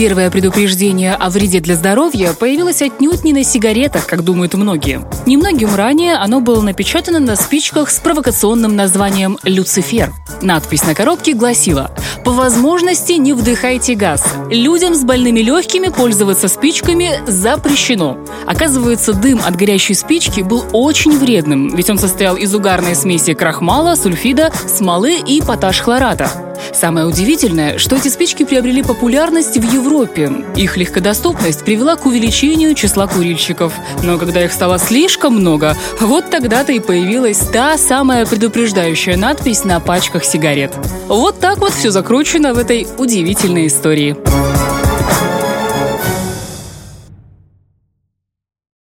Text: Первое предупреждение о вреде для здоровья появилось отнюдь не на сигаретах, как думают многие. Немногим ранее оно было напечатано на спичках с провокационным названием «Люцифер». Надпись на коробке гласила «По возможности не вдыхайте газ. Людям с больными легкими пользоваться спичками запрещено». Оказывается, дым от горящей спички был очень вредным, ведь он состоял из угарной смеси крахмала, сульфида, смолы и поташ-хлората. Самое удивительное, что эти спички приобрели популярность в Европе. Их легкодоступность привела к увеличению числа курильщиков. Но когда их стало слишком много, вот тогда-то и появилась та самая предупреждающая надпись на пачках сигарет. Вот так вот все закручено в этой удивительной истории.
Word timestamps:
Первое 0.00 0.30
предупреждение 0.30 1.12
о 1.12 1.28
вреде 1.28 1.60
для 1.60 1.74
здоровья 1.74 2.32
появилось 2.32 2.80
отнюдь 2.80 3.22
не 3.22 3.34
на 3.34 3.44
сигаретах, 3.44 4.06
как 4.06 4.24
думают 4.24 4.54
многие. 4.54 5.02
Немногим 5.26 5.74
ранее 5.74 6.14
оно 6.14 6.40
было 6.40 6.62
напечатано 6.62 7.18
на 7.18 7.36
спичках 7.36 7.90
с 7.90 7.98
провокационным 7.98 8.74
названием 8.74 9.38
«Люцифер». 9.42 10.10
Надпись 10.40 10.86
на 10.86 10.94
коробке 10.94 11.34
гласила 11.34 11.90
«По 12.24 12.30
возможности 12.30 13.12
не 13.12 13.34
вдыхайте 13.34 13.94
газ. 13.94 14.24
Людям 14.48 14.94
с 14.94 15.04
больными 15.04 15.40
легкими 15.40 15.88
пользоваться 15.88 16.48
спичками 16.48 17.20
запрещено». 17.26 18.16
Оказывается, 18.46 19.12
дым 19.12 19.42
от 19.46 19.54
горящей 19.54 19.94
спички 19.94 20.40
был 20.40 20.64
очень 20.72 21.18
вредным, 21.18 21.76
ведь 21.76 21.90
он 21.90 21.98
состоял 21.98 22.36
из 22.36 22.54
угарной 22.54 22.94
смеси 22.94 23.34
крахмала, 23.34 23.96
сульфида, 23.96 24.50
смолы 24.66 25.18
и 25.18 25.42
поташ-хлората. 25.42 26.49
Самое 26.72 27.06
удивительное, 27.06 27.78
что 27.78 27.96
эти 27.96 28.08
спички 28.08 28.44
приобрели 28.44 28.82
популярность 28.82 29.56
в 29.56 29.72
Европе. 29.72 30.32
Их 30.56 30.76
легкодоступность 30.76 31.64
привела 31.64 31.96
к 31.96 32.06
увеличению 32.06 32.74
числа 32.74 33.06
курильщиков. 33.06 33.72
Но 34.02 34.18
когда 34.18 34.44
их 34.44 34.52
стало 34.52 34.78
слишком 34.78 35.34
много, 35.34 35.76
вот 36.00 36.30
тогда-то 36.30 36.72
и 36.72 36.80
появилась 36.80 37.38
та 37.38 37.76
самая 37.78 38.26
предупреждающая 38.26 39.16
надпись 39.16 39.64
на 39.64 39.80
пачках 39.80 40.24
сигарет. 40.24 40.72
Вот 41.08 41.40
так 41.40 41.58
вот 41.58 41.72
все 41.72 41.90
закручено 41.90 42.54
в 42.54 42.58
этой 42.58 42.86
удивительной 42.98 43.66
истории. 43.66 44.16